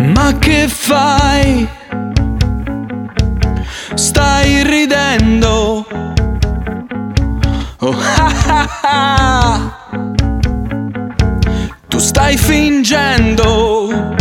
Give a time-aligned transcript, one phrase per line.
[0.00, 1.68] Ma che fai?
[3.94, 5.86] Stai ridendo?
[7.80, 9.76] Oh ah ah ah!
[11.88, 14.16] Tu stai fingendo?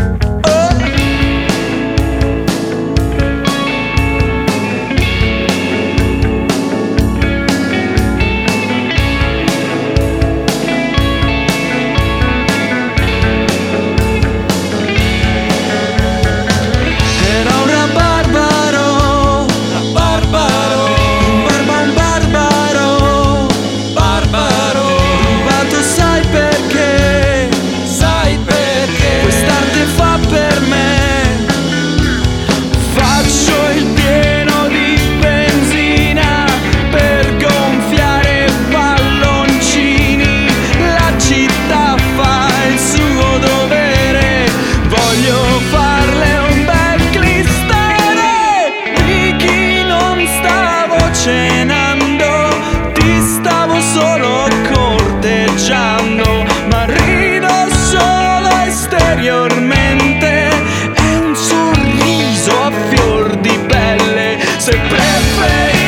[65.39, 65.78] face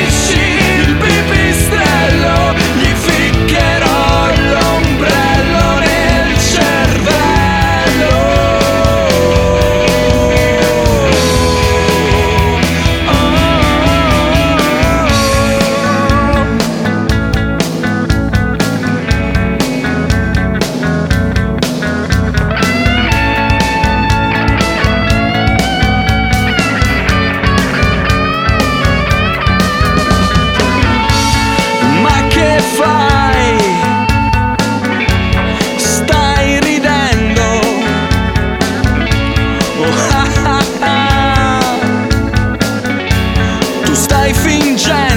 [44.59, 45.10] green.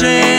[0.00, 0.31] change.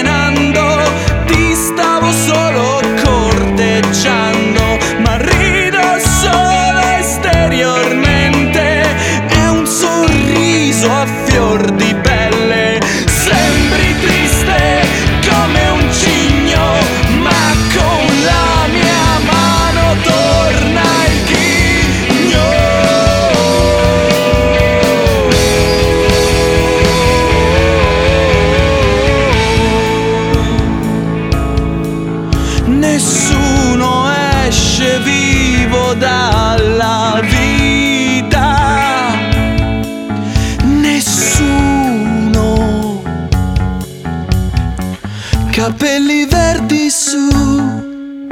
[45.54, 48.28] Capelli verdi su,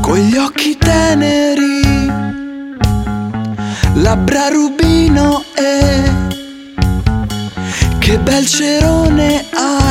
[0.00, 1.80] con gli occhi teneri,
[3.94, 6.02] labbra rubino e
[7.98, 9.81] che bel cerone hai.